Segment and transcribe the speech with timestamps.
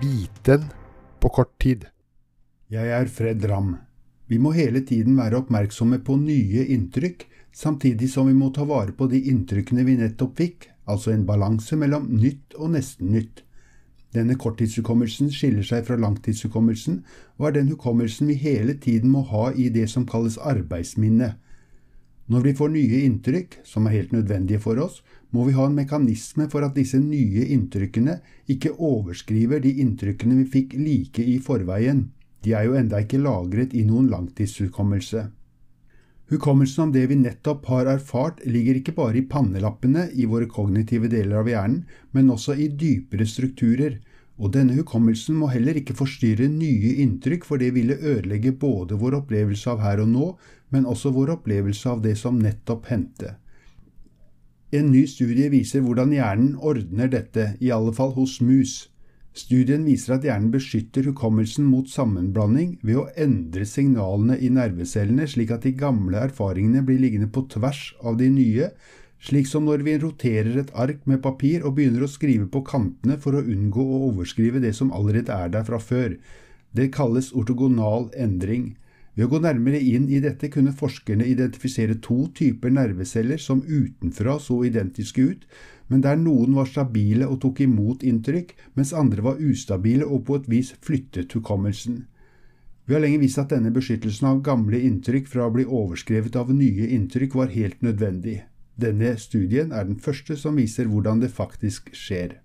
[0.00, 0.64] viten
[1.20, 1.84] på kort tid.
[2.72, 3.74] Jeg er Fred Ramm.
[4.30, 8.94] Vi må hele tiden være oppmerksomme på nye inntrykk, samtidig som vi må ta vare
[8.96, 13.42] på de inntrykkene vi nettopp fikk, altså en balanse mellom nytt og nesten nytt.
[14.14, 17.02] Denne korttidshukommelsen skiller seg fra langtidshukommelsen,
[17.38, 21.34] og er den hukommelsen vi hele tiden må ha i det som kalles arbeidsminne.
[22.30, 25.00] Når vi får nye inntrykk, som er helt nødvendige for oss,
[25.34, 28.20] må vi ha en mekanisme for at disse nye inntrykkene
[28.50, 32.04] ikke overskriver de inntrykkene vi fikk like i forveien.
[32.46, 35.26] De er jo enda ikke lagret i noen langtidshukommelse.
[36.30, 41.10] Hukommelsen om det vi nettopp har erfart, ligger ikke bare i pannelappene i våre kognitive
[41.10, 41.82] deler av hjernen,
[42.14, 43.98] men også i dypere strukturer,
[44.40, 49.18] og denne hukommelsen må heller ikke forstyrre nye inntrykk, for det ville ødelegge både vår
[49.20, 50.28] opplevelse av her og nå,
[50.72, 53.34] men også vår opplevelse av det som nettopp hendte.
[54.72, 58.86] En ny studie viser hvordan hjernen ordner dette, i alle fall hos mus.
[59.36, 65.52] Studien viser at hjernen beskytter hukommelsen mot sammenblanding ved å endre signalene i nervecellene slik
[65.54, 68.70] at de gamle erfaringene blir liggende på tvers av de nye,
[69.20, 73.18] slik som når vi roterer et ark med papir og begynner å skrive på kantene
[73.20, 76.16] for å unngå å overskrive det som allerede er der fra før.
[76.72, 78.76] Det kalles ortogonal endring.
[79.14, 84.38] Ved å gå nærmere inn i dette kunne forskerne identifisere to typer nerveceller som utenfra
[84.40, 85.42] så identiske ut,
[85.90, 90.38] men der noen var stabile og tok imot inntrykk, mens andre var ustabile og på
[90.38, 92.04] et vis flyttet hukommelsen.
[92.86, 96.54] Vi har lenge visst at denne beskyttelsen av gamle inntrykk fra å bli overskrevet av
[96.54, 98.40] nye inntrykk var helt nødvendig.
[98.80, 102.38] Denne studien er den første som viser hvordan det faktisk skjer.